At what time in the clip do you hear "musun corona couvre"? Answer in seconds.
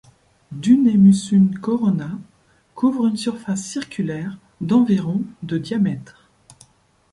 0.97-3.05